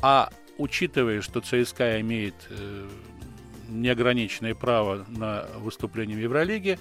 А 0.00 0.30
учитывая, 0.58 1.22
что 1.22 1.40
ЦСКА 1.40 2.00
имеет 2.02 2.34
э, 2.50 2.88
неограниченное 3.68 4.54
право 4.54 5.04
на 5.08 5.46
выступление 5.56 6.16
в 6.16 6.20
Евролиге, 6.20 6.78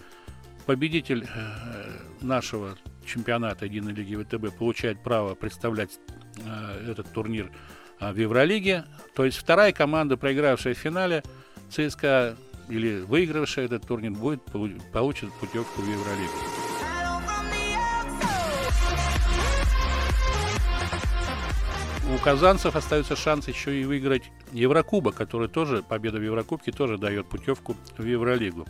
победитель 0.67 1.25
э, 1.25 1.99
нашего 2.21 2.77
чемпионата 3.07 3.65
Единой 3.65 3.93
лиги 3.93 4.15
ВТБ 4.15 4.55
получает 4.55 5.01
право 5.01 5.33
представлять 5.33 5.97
э, 6.45 6.91
этот 6.91 7.11
турнир 7.11 7.51
в 7.99 8.15
Евролиге. 8.15 8.85
То 9.15 9.25
есть 9.25 9.37
вторая 9.37 9.71
команда, 9.71 10.17
проигравшая 10.17 10.73
в 10.73 10.77
финале, 10.77 11.23
ЦСКА 11.69 12.35
или 12.69 13.01
выигравшая 13.01 13.65
этот 13.65 13.85
турнир, 13.87 14.11
будет, 14.11 14.41
получит 14.91 15.31
путевку 15.39 15.81
в 15.81 15.87
Евролигу. 15.87 16.33
У 22.13 22.17
казанцев 22.19 22.75
остается 22.75 23.17
шанс 23.17 23.49
еще 23.49 23.81
и 23.81 23.83
выиграть 23.83 24.23
Еврокубок, 24.53 25.15
который 25.15 25.49
тоже, 25.49 25.83
победа 25.83 26.19
в 26.19 26.23
Еврокубке 26.23 26.71
тоже 26.71 26.97
дает 26.97 27.27
путевку 27.27 27.75
в 27.97 28.05
Евролигу. 28.05 28.65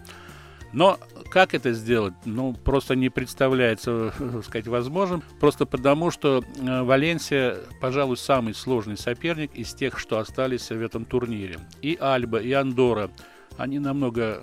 Но 0.73 0.99
как 1.29 1.53
это 1.53 1.73
сделать? 1.73 2.13
Ну, 2.25 2.53
просто 2.53 2.95
не 2.95 3.09
представляется, 3.09 4.13
так 4.17 4.43
сказать, 4.45 4.67
возможным. 4.67 5.23
Просто 5.39 5.65
потому, 5.65 6.11
что 6.11 6.43
э, 6.57 6.81
Валенсия, 6.83 7.57
пожалуй, 7.79 8.17
самый 8.17 8.53
сложный 8.53 8.97
соперник 8.97 9.55
из 9.55 9.73
тех, 9.73 9.97
что 9.97 10.19
остались 10.19 10.69
в 10.69 10.81
этом 10.81 11.05
турнире. 11.05 11.59
И 11.81 11.97
Альба, 11.99 12.39
и 12.39 12.51
Андора, 12.51 13.09
они 13.57 13.79
намного, 13.79 14.41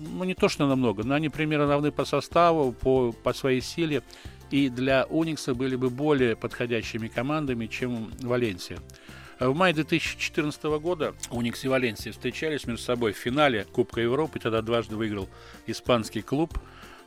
ну, 0.00 0.24
не 0.24 0.34
то 0.34 0.48
что 0.48 0.66
намного, 0.66 1.04
но 1.04 1.14
они 1.14 1.28
примерно 1.28 1.68
равны 1.68 1.92
по 1.92 2.04
составу, 2.04 2.72
по, 2.72 3.12
по 3.12 3.32
своей 3.32 3.60
силе. 3.60 4.02
И 4.50 4.68
для 4.68 5.06
Уникса 5.08 5.54
были 5.54 5.76
бы 5.76 5.90
более 5.90 6.34
подходящими 6.34 7.06
командами, 7.06 7.66
чем 7.66 8.10
Валенсия. 8.20 8.78
В 9.40 9.54
мае 9.54 9.72
2014 9.72 10.62
года 10.82 11.14
Уникс 11.30 11.64
и 11.64 11.68
Валенсия 11.68 12.12
встречались 12.12 12.66
между 12.66 12.84
собой 12.84 13.14
в 13.14 13.16
финале 13.16 13.64
Кубка 13.72 14.02
Европы. 14.02 14.38
Тогда 14.38 14.60
дважды 14.60 14.96
выиграл 14.96 15.30
испанский 15.66 16.20
клуб. 16.20 16.58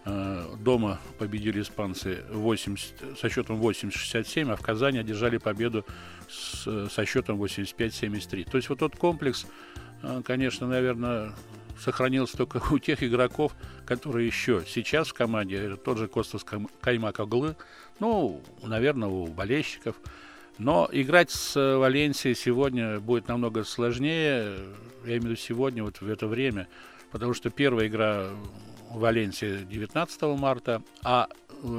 Э, 0.06 0.44
дома 0.58 1.00
победили 1.20 1.62
испанцы 1.62 2.24
80, 2.32 3.20
со 3.20 3.30
счетом 3.30 3.62
80-67, 3.62 4.52
а 4.52 4.56
в 4.56 4.62
Казани 4.62 4.98
одержали 4.98 5.38
победу 5.38 5.86
с, 6.28 6.90
со 6.90 7.06
счетом 7.06 7.40
85-73. 7.40 8.50
То 8.50 8.58
есть 8.58 8.68
вот 8.68 8.80
тот 8.80 8.96
комплекс, 8.96 9.46
э, 10.02 10.24
конечно, 10.26 10.68
наверное, 10.68 11.34
сохранился 11.80 12.36
только 12.36 12.64
у 12.72 12.80
тех 12.80 13.04
игроков, 13.04 13.56
которые 13.86 14.26
еще 14.26 14.64
сейчас 14.68 15.10
в 15.10 15.14
команде, 15.14 15.76
тот 15.76 16.00
же 16.00 16.08
Костас 16.08 16.44
Каймак 16.82 17.20
Оглы, 17.20 17.56
ну, 18.00 18.42
наверное, 18.64 19.08
у 19.08 19.28
болельщиков– 19.28 19.96
но 20.58 20.90
играть 20.92 21.32
с 21.32 21.56
э, 21.56 21.78
Валенсией 21.78 22.36
сегодня 22.36 23.00
будет 23.00 23.28
намного 23.28 23.64
сложнее, 23.64 24.58
я 25.04 25.18
имею 25.18 25.22
в 25.22 25.26
виду 25.26 25.36
сегодня, 25.36 25.84
вот 25.84 26.02
в 26.02 26.08
это 26.08 26.28
время, 26.28 26.68
потому 27.12 27.34
что 27.34 27.50
первая 27.50 27.88
игра 27.88 28.30
Валенсии 28.92 29.64
19 29.64 30.22
марта, 30.40 30.82
а 31.04 31.28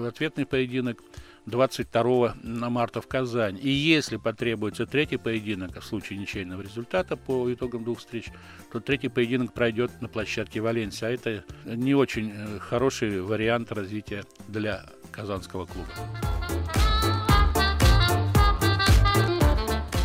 ответный 0.06 0.46
поединок 0.46 1.02
22 1.46 2.34
марта 2.42 3.00
в 3.00 3.06
Казани. 3.06 3.60
И 3.60 3.68
если 3.68 4.16
потребуется 4.16 4.86
третий 4.86 5.18
поединок, 5.18 5.78
в 5.78 5.84
случае 5.84 6.18
ничейного 6.18 6.62
результата 6.62 7.16
по 7.16 7.52
итогам 7.52 7.84
двух 7.84 7.98
встреч, 7.98 8.30
то 8.72 8.80
третий 8.80 9.08
поединок 9.08 9.52
пройдет 9.52 9.90
на 10.00 10.08
площадке 10.08 10.60
Валенсии. 10.60 11.04
А 11.04 11.10
это 11.10 11.44
не 11.64 11.94
очень 11.94 12.32
э, 12.34 12.58
хороший 12.60 13.20
вариант 13.20 13.72
развития 13.72 14.24
для 14.48 14.84
казанского 15.12 15.66
клуба. 15.66 15.88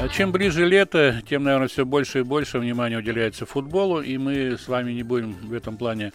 А 0.01 0.07
чем 0.07 0.31
ближе 0.31 0.65
лето, 0.65 1.21
тем, 1.27 1.43
наверное, 1.43 1.67
все 1.67 1.85
больше 1.85 2.19
и 2.19 2.23
больше 2.23 2.57
внимания 2.59 2.97
уделяется 2.97 3.45
футболу, 3.45 4.01
и 4.01 4.17
мы 4.17 4.57
с 4.57 4.69
вами 4.69 4.93
не 4.93 5.03
будем 5.03 5.33
в 5.33 5.51
этом 5.51 5.75
плане 5.75 6.13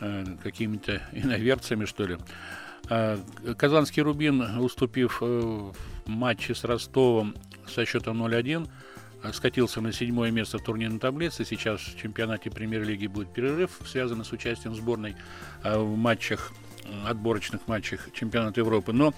э, 0.00 0.24
какими-то 0.42 1.00
иноверцами, 1.12 1.86
что 1.86 2.04
ли. 2.04 2.18
Э, 2.90 3.16
Казанский 3.56 4.02
Рубин, 4.02 4.42
уступив 4.58 5.22
э, 5.22 5.24
в 5.24 6.08
матче 6.08 6.54
с 6.54 6.62
Ростовом 6.64 7.34
со 7.66 7.86
счетом 7.86 8.22
0-1, 8.22 8.68
э, 9.22 9.32
скатился 9.32 9.80
на 9.80 9.92
седьмое 9.92 10.30
место 10.30 10.58
в 10.58 10.62
турнирной 10.62 10.98
таблице. 10.98 11.46
Сейчас 11.46 11.80
в 11.80 11.98
чемпионате 11.98 12.50
премьер-лиги 12.50 13.06
будет 13.06 13.32
перерыв, 13.32 13.80
связанный 13.86 14.26
с 14.26 14.32
участием 14.32 14.74
сборной 14.74 15.16
э, 15.64 15.78
в 15.78 15.96
матчах, 15.96 16.52
отборочных 17.06 17.66
матчах 17.66 18.10
чемпионата 18.12 18.60
Европы. 18.60 18.92
Но 18.92 19.14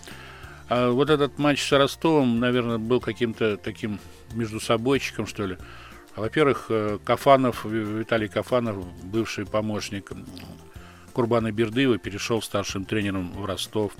а 0.68 0.90
вот 0.90 1.10
этот 1.10 1.38
матч 1.38 1.62
с 1.62 1.72
Ростовом, 1.72 2.40
наверное, 2.40 2.78
был 2.78 3.00
каким-то 3.00 3.56
таким 3.56 3.98
между 4.34 4.60
собойчиком, 4.60 5.26
что 5.26 5.46
ли. 5.46 5.58
Во-первых, 6.16 6.66
э, 6.68 6.98
Кафанов, 7.04 7.64
Виталий 7.64 8.28
Кафанов, 8.28 8.84
бывший 9.02 9.46
помощник 9.46 10.12
Курбана 11.12 11.52
Бердыева, 11.52 11.98
перешел 11.98 12.40
старшим 12.40 12.84
тренером 12.84 13.32
в 13.32 13.44
Ростов. 13.44 13.92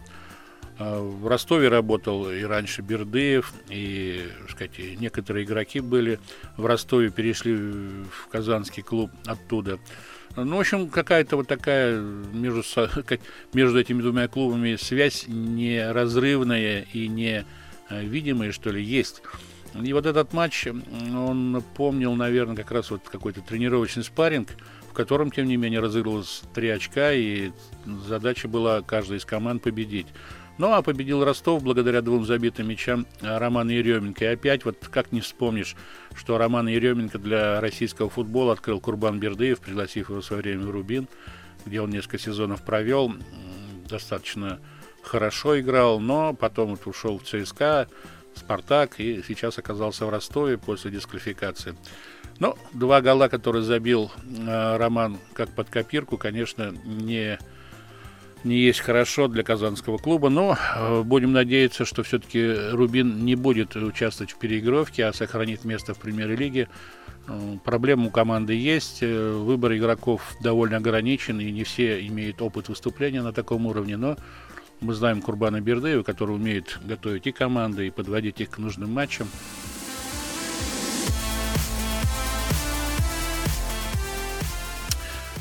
А 0.79 1.01
в 1.01 1.27
Ростове 1.29 1.69
работал 1.69 2.31
и 2.31 2.43
раньше 2.43 2.83
Бердыев, 2.83 3.53
и, 3.69 4.29
сказать, 4.49 4.79
некоторые 4.99 5.45
игроки 5.45 5.81
были 5.81 6.19
в 6.57 6.67
Ростове, 6.67 7.11
перешли 7.11 7.55
в 7.55 8.29
казанский 8.31 8.83
клуб 8.83 9.11
оттуда. 9.27 9.79
Ну, 10.37 10.57
в 10.57 10.61
общем, 10.61 10.89
какая-то 10.89 11.37
вот 11.37 11.47
такая 11.47 12.01
между, 12.01 12.63
между 13.53 13.81
этими 13.81 14.03
двумя 14.03 14.27
клубами 14.27 14.77
связь 14.77 15.27
неразрывная 15.29 16.87
и 16.93 17.09
невидимая, 17.09 18.51
что 18.51 18.71
ли, 18.71 18.83
есть. 18.83 19.23
И 19.81 19.93
вот 19.93 20.07
этот 20.07 20.33
матч, 20.33 20.67
он 20.67 21.63
помнил, 21.77 22.15
наверное, 22.15 22.57
как 22.57 22.71
раз 22.71 22.91
вот 22.91 23.03
какой-то 23.09 23.41
тренировочный 23.43 24.05
спарринг, 24.05 24.51
в 24.89 24.93
котором, 24.93 25.31
тем 25.31 25.47
не 25.47 25.57
менее, 25.57 25.81
разыгрывалось 25.81 26.43
три 26.55 26.69
очка, 26.69 27.13
и 27.13 27.51
задача 28.07 28.49
была 28.49 28.83
каждой 28.83 29.19
из 29.19 29.25
команд 29.25 29.63
победить. 29.63 30.07
Ну, 30.57 30.73
а 30.73 30.83
победил 30.83 31.25
Ростов 31.25 31.65
благодаря 31.65 32.01
двум 32.01 32.25
забитым 32.25 32.69
мячам 32.69 33.07
Романа 33.21 33.71
Еременко. 33.71 34.25
И 34.25 34.29
опять, 34.29 34.65
вот 34.65 34.79
как 34.89 35.11
не 35.11 35.21
вспомнишь, 35.21 35.75
что 36.15 36.39
Роман 36.39 36.69
Еременко 36.69 37.19
для 37.19 37.61
российского 37.61 38.09
футбола 38.09 38.53
открыл 38.53 38.81
Курбан 38.81 39.19
Бердыев, 39.19 39.61
пригласив 39.61 40.11
его 40.11 40.21
в 40.21 40.25
свое 40.25 40.43
время 40.43 40.67
в 40.67 40.71
Рубин, 40.71 41.09
где 41.67 41.81
он 41.81 41.91
несколько 41.91 42.19
сезонов 42.19 42.63
провел, 42.63 43.13
достаточно 43.89 44.61
хорошо 45.03 45.59
играл, 45.59 45.99
но 45.99 46.35
потом 46.35 46.71
вот 46.71 46.87
ушел 46.87 47.19
в 47.19 47.25
ЦСКА, 47.25 47.89
Спартак 48.35 48.99
и 48.99 49.23
сейчас 49.27 49.59
оказался 49.59 50.07
в 50.07 50.11
Ростове 50.11 50.59
после 50.59 50.91
дисквалификации. 50.91 51.77
Но 52.41 52.59
два 52.73 53.01
гола, 53.01 53.29
которые 53.29 53.63
забил 53.63 54.11
э, 54.27 54.77
Роман 54.77 55.19
как 55.35 55.51
под 55.51 55.71
копирку, 55.71 56.19
конечно, 56.19 56.75
не, 56.85 57.39
не 58.45 58.59
есть 58.59 58.81
хорошо 58.81 59.27
для 59.29 59.43
казанского 59.43 59.99
клуба, 59.99 60.29
но 60.29 60.57
э, 60.77 61.03
будем 61.03 61.33
надеяться, 61.33 61.85
что 61.85 62.03
все-таки 62.03 62.71
Рубин 62.73 63.25
не 63.25 63.35
будет 63.35 63.75
участвовать 63.75 64.33
в 64.33 64.39
переигровке, 64.39 65.07
а 65.07 65.13
сохранит 65.13 65.65
место 65.65 65.95
в 65.95 65.99
премьер-лиге. 65.99 66.69
Э, 67.27 67.57
проблемы 67.65 68.09
у 68.09 68.11
команды 68.11 68.55
есть, 68.55 68.99
э, 69.03 69.33
выбор 69.33 69.75
игроков 69.75 70.37
довольно 70.41 70.77
ограничен, 70.77 71.41
и 71.41 71.51
не 71.51 71.65
все 71.65 72.07
имеют 72.07 72.43
опыт 72.43 72.69
выступления 72.69 73.23
на 73.23 73.33
таком 73.33 73.67
уровне, 73.67 73.97
но 73.97 74.17
мы 74.81 74.93
знаем 74.93 75.23
Курбана 75.23 75.61
Бердыева, 75.61 76.03
который 76.03 76.37
умеет 76.37 76.79
готовить 76.85 77.27
и 77.27 77.33
команды, 77.33 77.87
и 77.87 77.91
подводить 77.91 78.41
их 78.41 78.51
к 78.51 78.59
нужным 78.59 78.93
матчам. 78.93 79.29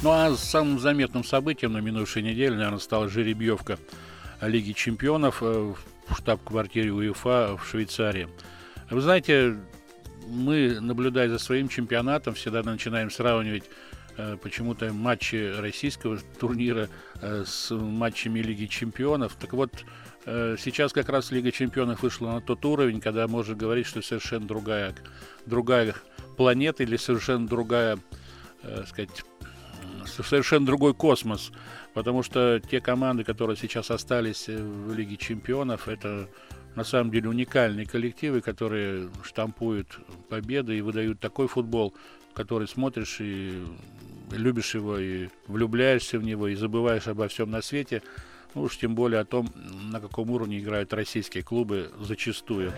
Ну 0.03 0.11
а 0.11 0.35
самым 0.35 0.79
заметным 0.79 1.23
событием 1.23 1.73
на 1.73 1.79
минувшей 1.79 2.21
неделе, 2.21 2.55
наверное, 2.55 2.79
стала 2.79 3.09
жеребьевка 3.09 3.79
Лиги 4.41 4.73
чемпионов 4.73 5.41
э, 5.41 5.73
в 6.07 6.15
штаб-квартире 6.15 6.91
УЕФА 6.91 7.57
в 7.57 7.65
Швейцарии. 7.65 8.27
Вы 8.89 9.01
знаете, 9.01 9.57
мы, 10.27 10.79
наблюдая 10.81 11.29
за 11.29 11.39
своим 11.39 11.69
чемпионатом, 11.69 12.33
всегда 12.33 12.61
начинаем 12.63 13.09
сравнивать 13.09 13.63
Э, 14.15 14.37
почему-то 14.41 14.93
матчи 14.93 15.53
российского 15.59 16.19
турнира 16.39 16.87
э, 17.21 17.43
с 17.47 17.71
матчами 17.71 18.39
Лиги 18.39 18.67
Чемпионов. 18.67 19.35
Так 19.39 19.53
вот, 19.53 19.71
э, 20.25 20.55
сейчас 20.59 20.93
как 20.93 21.09
раз 21.09 21.31
Лига 21.31 21.51
Чемпионов 21.51 22.03
вышла 22.03 22.33
на 22.33 22.41
тот 22.41 22.63
уровень, 22.63 23.01
когда 23.01 23.27
можно 23.27 23.55
говорить, 23.55 23.87
что 23.87 24.03
совершенно 24.03 24.45
другая, 24.45 24.93
другая 25.47 25.95
планета 26.37 26.83
или 26.83 26.95
совершенно 26.97 27.47
другая, 27.47 27.97
сказать, 28.87 29.23
совершенно 30.05 30.65
другой 30.65 30.93
космос. 30.93 31.51
Потому 31.93 32.23
что 32.23 32.59
те 32.59 32.81
команды, 32.81 33.23
которые 33.23 33.57
сейчас 33.57 33.91
остались 33.91 34.47
в 34.47 34.93
Лиге 34.93 35.17
Чемпионов, 35.17 35.87
это 35.87 36.27
на 36.75 36.83
самом 36.83 37.11
деле 37.11 37.29
уникальные 37.29 37.85
коллективы, 37.85 38.41
которые 38.41 39.09
штампуют 39.23 39.99
победы 40.29 40.77
и 40.77 40.81
выдают 40.81 41.19
такой 41.19 41.47
футбол, 41.47 41.93
который 42.33 42.67
смотришь 42.67 43.17
и 43.19 43.63
любишь 44.31 44.73
его, 44.73 44.97
и 44.97 45.29
влюбляешься 45.47 46.17
в 46.17 46.23
него, 46.23 46.47
и 46.47 46.55
забываешь 46.55 47.07
обо 47.07 47.27
всем 47.27 47.51
на 47.51 47.61
свете. 47.61 48.01
Ну 48.55 48.63
уж 48.63 48.77
тем 48.77 48.95
более 48.95 49.19
о 49.19 49.25
том, 49.25 49.49
на 49.91 49.99
каком 49.99 50.29
уровне 50.31 50.59
играют 50.59 50.93
российские 50.93 51.43
клубы 51.43 51.91
зачастую. 51.99 52.73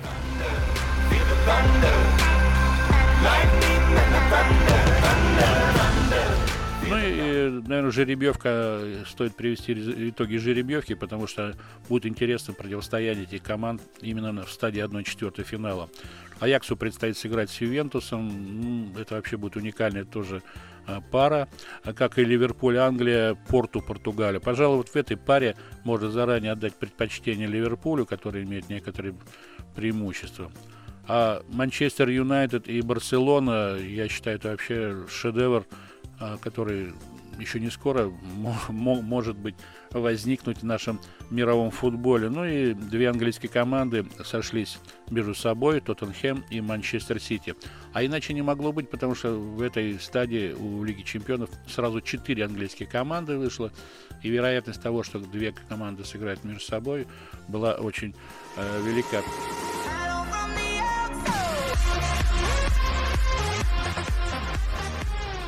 Ну 6.87 6.97
и, 6.97 7.49
наверное, 7.67 7.91
жеребьевка, 7.91 8.81
стоит 9.07 9.35
привести 9.35 9.73
итоги 10.09 10.37
жеребьевки, 10.37 10.93
потому 10.93 11.25
что 11.25 11.55
будет 11.89 12.05
интересно 12.05 12.53
противостоять 12.53 13.17
этих 13.17 13.41
команд 13.41 13.81
именно 14.01 14.43
в 14.43 14.51
стадии 14.51 14.83
1-4 14.83 15.43
финала. 15.43 15.89
Аяксу 16.39 16.77
предстоит 16.77 17.17
сыграть 17.17 17.49
с 17.49 17.59
Ювентусом. 17.61 18.91
Ну, 18.93 18.99
это 18.99 19.15
вообще 19.15 19.37
будет 19.37 19.55
уникальная 19.55 20.03
тоже 20.03 20.43
а, 20.85 21.01
пара, 21.01 21.47
а 21.83 21.93
как 21.93 22.19
и 22.19 22.25
Ливерпуль, 22.25 22.77
Англия, 22.77 23.35
Порту, 23.49 23.81
Португалия. 23.81 24.39
Пожалуй, 24.39 24.77
вот 24.77 24.89
в 24.89 24.95
этой 24.95 25.17
паре 25.17 25.55
можно 25.83 26.11
заранее 26.11 26.51
отдать 26.51 26.75
предпочтение 26.75 27.47
Ливерпулю, 27.47 28.05
который 28.05 28.43
имеет 28.43 28.69
некоторые 28.69 29.15
преимущества. 29.75 30.51
А 31.07 31.43
Манчестер 31.49 32.09
Юнайтед 32.09 32.67
и 32.67 32.81
Барселона, 32.81 33.77
я 33.77 34.07
считаю, 34.07 34.37
это 34.37 34.49
вообще 34.49 35.05
шедевр, 35.07 35.65
который 36.41 36.93
еще 37.39 37.59
не 37.59 37.69
скоро 37.69 38.11
может 38.69 39.35
быть 39.35 39.55
возникнуть 39.91 40.59
в 40.59 40.63
нашем 40.63 40.99
мировом 41.29 41.71
футболе. 41.71 42.29
Ну 42.29 42.45
и 42.45 42.73
две 42.73 43.09
английские 43.09 43.49
команды 43.49 44.05
сошлись 44.23 44.77
между 45.09 45.35
собой, 45.35 45.81
Тоттенхэм 45.81 46.43
и 46.49 46.61
Манчестер 46.61 47.19
Сити. 47.19 47.55
А 47.93 48.05
иначе 48.05 48.33
не 48.33 48.41
могло 48.41 48.71
быть, 48.71 48.89
потому 48.89 49.15
что 49.15 49.31
в 49.31 49.61
этой 49.61 49.99
стадии 49.99 50.53
у 50.53 50.83
Лиги 50.83 51.01
Чемпионов 51.01 51.49
сразу 51.67 52.01
четыре 52.01 52.45
английские 52.45 52.87
команды 52.87 53.37
вышло, 53.37 53.71
и 54.21 54.29
вероятность 54.29 54.81
того, 54.81 55.03
что 55.03 55.19
две 55.19 55.53
команды 55.69 56.03
сыграют 56.03 56.43
между 56.43 56.61
собой, 56.61 57.07
была 57.47 57.73
очень 57.75 58.15
э, 58.57 58.81
велика. 58.83 59.21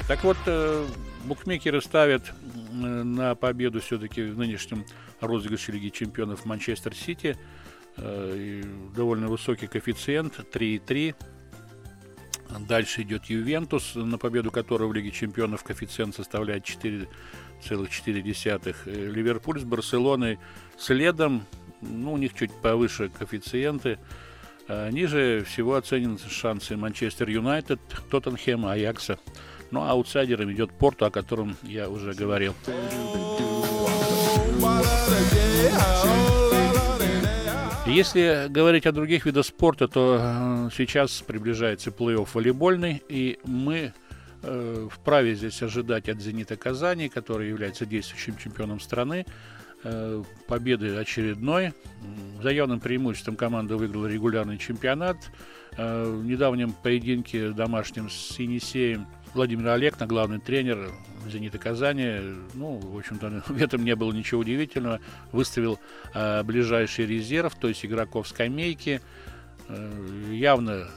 Так 0.07 0.23
вот, 0.23 0.37
э, 0.45 0.87
букмекеры 1.25 1.81
ставят 1.81 2.31
на 2.71 3.35
победу 3.35 3.81
все-таки 3.81 4.23
в 4.23 4.37
нынешнем 4.37 4.85
розыгрыше 5.19 5.73
Лиги 5.73 5.89
Чемпионов 5.89 6.45
Манчестер 6.45 6.95
Сити. 6.95 7.37
Э, 7.97 8.63
довольно 8.95 9.27
высокий 9.27 9.67
коэффициент 9.67 10.39
3,3. 10.53 11.13
Дальше 12.69 13.01
идет 13.01 13.25
Ювентус, 13.25 13.95
на 13.95 14.17
победу 14.17 14.49
которого 14.49 14.87
в 14.87 14.93
Лиге 14.93 15.11
Чемпионов 15.11 15.65
коэффициент 15.65 16.15
составляет 16.15 16.63
4,4. 16.63 18.75
Э, 18.85 19.11
Ливерпуль 19.11 19.59
с 19.59 19.65
Барселоной 19.65 20.39
следом, 20.77 21.45
ну, 21.81 22.13
у 22.13 22.17
них 22.17 22.33
чуть 22.33 22.53
повыше 22.61 23.09
коэффициенты. 23.09 23.99
Ниже 24.69 25.45
всего 25.47 25.75
оценены 25.75 26.17
шансы 26.29 26.75
Манчестер 26.75 27.29
Юнайтед, 27.29 27.79
Тоттенхэма, 28.09 28.73
Аякса. 28.73 29.17
Ну, 29.71 29.81
а 29.81 29.91
аутсайдером 29.91 30.51
идет 30.51 30.71
Порту, 30.71 31.05
о 31.05 31.11
котором 31.11 31.55
я 31.63 31.89
уже 31.89 32.13
говорил. 32.13 32.53
Если 37.87 38.47
говорить 38.49 38.85
о 38.85 38.91
других 38.91 39.25
видах 39.25 39.45
спорта, 39.45 39.87
то 39.87 40.19
э, 40.19 40.69
сейчас 40.75 41.21
приближается 41.21 41.89
плей-офф 41.89 42.27
волейбольный, 42.33 43.01
и 43.07 43.39
мы 43.45 43.93
э, 44.43 44.87
вправе 44.91 45.35
здесь 45.35 45.61
ожидать 45.63 46.09
от 46.09 46.19
«Зенита 46.19 46.57
Казани», 46.57 47.07
который 47.07 47.47
является 47.47 47.85
действующим 47.85 48.35
чемпионом 48.35 48.81
страны, 48.81 49.25
э, 49.85 50.23
победы 50.47 50.97
очередной. 50.97 51.73
За 52.43 52.49
явным 52.49 52.81
преимуществом 52.81 53.37
команда 53.37 53.77
выиграла 53.77 54.07
регулярный 54.07 54.57
чемпионат. 54.57 55.17
В 55.77 56.25
недавнем 56.25 56.73
поединке 56.73 57.51
домашнем 57.51 58.09
с 58.09 58.37
Енисеем 58.39 59.05
Владимир 59.37 59.67
Олегна, 59.67 60.07
главный 60.07 60.39
тренер 60.39 60.89
«Зенита 61.27 61.59
Казани», 61.59 62.35
ну, 62.55 62.79
в 62.79 62.97
общем-то, 62.97 63.43
в 63.47 63.61
этом 63.61 63.85
не 63.85 63.95
было 63.95 64.11
ничего 64.11 64.41
удивительного, 64.41 64.99
выставил 65.31 65.79
э, 66.15 66.41
ближайший 66.41 67.05
резерв, 67.05 67.53
то 67.53 67.67
есть 67.67 67.85
игроков 67.85 68.27
скамейки, 68.27 68.99
э, 69.69 70.31
явно 70.33 70.87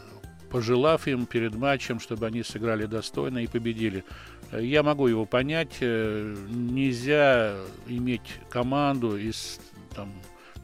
пожелав 0.50 1.06
им 1.06 1.26
перед 1.26 1.54
матчем, 1.54 2.00
чтобы 2.00 2.26
они 2.26 2.42
сыграли 2.42 2.86
достойно 2.86 3.44
и 3.44 3.46
победили. 3.46 4.04
Я 4.52 4.82
могу 4.82 5.06
его 5.06 5.26
понять, 5.26 5.76
э, 5.80 6.34
нельзя 6.48 7.54
иметь 7.88 8.38
команду 8.48 9.18
из 9.18 9.60
там, 9.94 10.10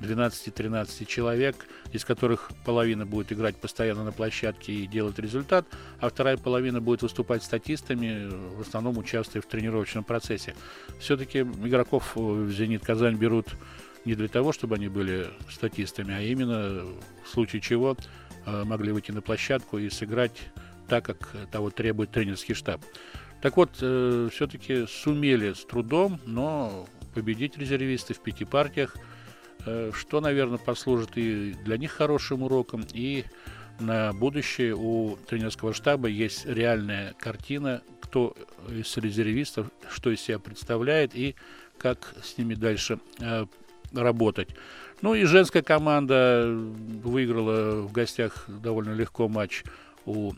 12-13 0.00 1.06
человек, 1.06 1.66
из 1.92 2.04
которых 2.04 2.50
половина 2.64 3.06
будет 3.06 3.32
играть 3.32 3.56
постоянно 3.56 4.04
на 4.04 4.12
площадке 4.12 4.72
и 4.72 4.86
делать 4.86 5.18
результат, 5.18 5.66
а 6.00 6.08
вторая 6.08 6.36
половина 6.36 6.80
будет 6.80 7.02
выступать 7.02 7.42
статистами, 7.42 8.28
в 8.56 8.60
основном 8.60 8.98
участвуя 8.98 9.42
в 9.42 9.46
тренировочном 9.46 10.04
процессе. 10.04 10.54
Все-таки 10.98 11.40
игроков 11.40 12.12
в 12.14 12.50
«Зенит 12.50 12.84
Казань» 12.84 13.16
берут 13.16 13.48
не 14.04 14.14
для 14.14 14.28
того, 14.28 14.52
чтобы 14.52 14.76
они 14.76 14.88
были 14.88 15.28
статистами, 15.50 16.14
а 16.14 16.20
именно 16.20 16.84
в 17.24 17.28
случае 17.28 17.60
чего 17.60 17.96
э, 18.44 18.64
могли 18.64 18.92
выйти 18.92 19.10
на 19.10 19.20
площадку 19.20 19.78
и 19.78 19.90
сыграть 19.90 20.42
так, 20.88 21.04
как 21.04 21.34
того 21.50 21.70
требует 21.70 22.10
тренерский 22.10 22.54
штаб. 22.54 22.80
Так 23.40 23.56
вот, 23.56 23.70
э, 23.80 24.28
все-таки 24.32 24.86
сумели 24.86 25.54
с 25.54 25.64
трудом, 25.64 26.20
но 26.24 26.86
победить 27.14 27.58
резервисты 27.58 28.14
в 28.14 28.20
пяти 28.20 28.44
партиях– 28.44 28.94
Э, 29.06 29.15
что, 29.92 30.20
наверное, 30.20 30.58
послужит 30.58 31.16
и 31.16 31.54
для 31.64 31.76
них 31.76 31.92
хорошим 31.92 32.42
уроком, 32.42 32.84
и 32.92 33.24
на 33.80 34.12
будущее 34.12 34.74
у 34.74 35.16
тренерского 35.28 35.74
штаба 35.74 36.08
есть 36.08 36.46
реальная 36.46 37.14
картина, 37.18 37.82
кто 38.00 38.34
из 38.70 38.96
резервистов, 38.96 39.66
что 39.90 40.10
из 40.10 40.20
себя 40.20 40.38
представляет 40.38 41.14
и 41.14 41.34
как 41.78 42.14
с 42.22 42.38
ними 42.38 42.54
дальше 42.54 42.98
э, 43.20 43.46
работать. 43.92 44.48
Ну 45.02 45.14
и 45.14 45.24
женская 45.24 45.62
команда 45.62 46.46
выиграла 46.48 47.82
в 47.82 47.92
гостях 47.92 48.46
довольно 48.48 48.94
легко 48.94 49.28
матч 49.28 49.62
у 50.06 50.32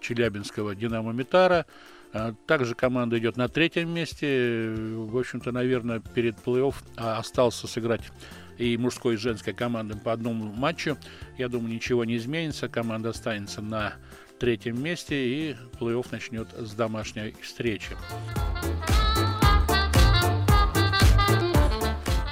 Челябинского 0.00 0.74
«Динамо 0.74 1.12
Митара». 1.12 1.66
А 2.12 2.34
также 2.46 2.74
команда 2.74 3.18
идет 3.18 3.36
на 3.36 3.48
третьем 3.48 3.88
месте. 3.90 4.74
В 4.76 5.16
общем-то, 5.16 5.50
наверное, 5.50 6.00
перед 6.00 6.36
плей-офф 6.36 6.74
а, 6.96 7.18
остался 7.18 7.66
сыграть 7.66 8.02
и 8.58 8.76
мужской, 8.76 9.14
и 9.14 9.16
женской 9.16 9.54
командам 9.54 9.98
по 9.98 10.12
одному 10.12 10.52
матчу. 10.52 10.98
Я 11.38 11.48
думаю, 11.48 11.72
ничего 11.72 12.04
не 12.04 12.16
изменится. 12.16 12.68
Команда 12.68 13.10
останется 13.10 13.62
на 13.62 13.94
третьем 14.38 14.82
месте, 14.82 15.14
и 15.26 15.56
плей-офф 15.80 16.06
начнет 16.10 16.48
с 16.52 16.74
домашней 16.74 17.34
встречи. 17.40 17.96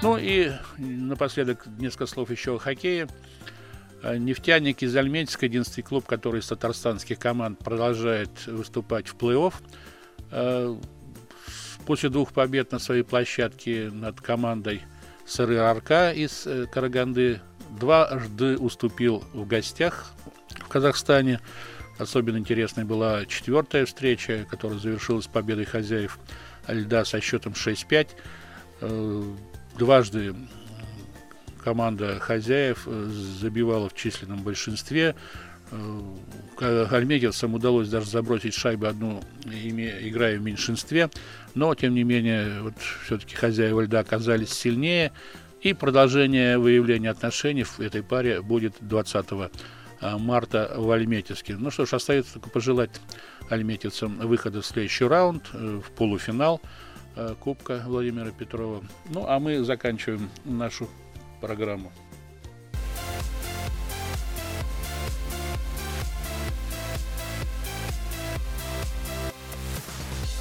Ну 0.03 0.17
и 0.17 0.51
напоследок 0.79 1.67
несколько 1.79 2.07
слов 2.07 2.31
еще 2.31 2.57
о 2.57 2.59
хоккее. 2.59 3.07
Э, 4.03 4.17
Нефтяник 4.17 4.83
из 4.83 4.97
Альметьевска, 4.97 5.47
единственный 5.47 5.85
клуб, 5.85 6.07
который 6.07 6.41
из 6.41 6.47
татарстанских 6.47 7.19
команд 7.19 7.59
продолжает 7.59 8.47
выступать 8.47 9.09
в 9.09 9.17
плей-офф. 9.17 9.55
Э, 10.31 10.77
после 11.87 12.09
двух 12.09 12.33
побед 12.33 12.73
на 12.73 12.79
своей 12.79 13.03
площадке 13.03 13.91
над 13.93 14.21
командой 14.21 14.83
СР 15.27 15.53
Арка 15.53 16.13
из 16.13 16.47
э, 16.47 16.67
Караганды 16.67 17.41
дважды 17.79 18.57
уступил 18.57 19.23
в 19.33 19.47
гостях 19.47 20.13
в 20.51 20.69
Казахстане. 20.69 21.41
Особенно 21.99 22.39
интересной 22.39 22.85
была 22.85 23.27
четвертая 23.27 23.85
встреча, 23.85 24.47
которая 24.51 24.79
завершилась 24.79 25.27
победой 25.27 25.67
хозяев 25.67 26.19
льда 26.67 27.05
со 27.05 27.21
счетом 27.21 27.53
6-5. 27.53 28.09
Дважды 29.79 30.35
команда 31.63 32.19
хозяев 32.19 32.85
э, 32.87 33.11
забивала 33.11 33.89
в 33.89 33.95
численном 33.95 34.43
большинстве. 34.43 35.15
Э, 35.71 36.87
Альмегевцам 36.91 37.55
удалось 37.55 37.89
даже 37.89 38.07
забросить 38.07 38.55
шайбу 38.55 38.87
одну, 38.87 39.23
играя 39.45 40.39
в 40.39 40.43
меньшинстве. 40.43 41.11
Но, 41.55 41.75
тем 41.75 41.95
не 41.95 42.03
менее, 42.03 42.63
вот 42.63 42.75
все-таки 43.05 43.35
хозяева 43.35 43.83
льда 43.83 44.01
оказались 44.01 44.53
сильнее. 44.53 45.13
И 45.61 45.75
продолжение 45.75 46.59
выявления 46.59 47.11
отношений 47.11 47.65
в 47.65 47.81
этой 47.81 48.03
паре 48.03 48.41
будет 48.41 48.75
20 48.81 49.27
э, 49.31 50.17
марта 50.19 50.73
в 50.77 50.91
Альметьевске. 50.91 51.57
Ну 51.57 51.71
что 51.71 51.87
ж, 51.87 51.95
остается 51.95 52.35
только 52.35 52.51
пожелать 52.51 53.01
альметьевцам 53.51 54.19
выхода 54.19 54.63
в 54.63 54.67
следующий 54.67 55.05
раунд, 55.05 55.53
в 55.53 55.91
полуфинал 55.97 56.61
Кубка 57.41 57.83
Владимира 57.85 58.31
Петрова. 58.31 58.83
Ну, 59.09 59.27
а 59.27 59.41
мы 59.41 59.65
заканчиваем 59.65 60.31
нашу 60.45 60.89
программу. 61.41 61.91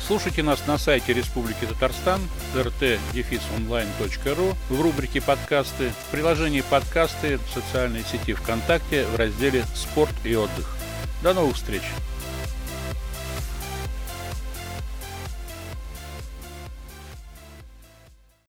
Слушайте 0.10 0.42
нас 0.42 0.66
на 0.66 0.80
сайте 0.80 1.14
Республики 1.14 1.66
Татарстан 1.66 2.20
rt-online.ru 2.56 4.56
в 4.70 4.82
рубрике 4.82 5.22
«Подкасты», 5.22 5.92
в 5.92 6.12
приложении 6.12 6.62
«Подкасты» 6.62 7.38
в 7.38 7.54
социальной 7.54 8.04
сети 8.04 8.34
ВКонтакте 8.34 9.06
в 9.06 9.16
разделе 9.16 9.64
«Спорт 9.76 10.16
и 10.24 10.36
отдых». 10.36 10.76
До 11.22 11.36
новых 11.36 11.58
встреч! 11.58 11.84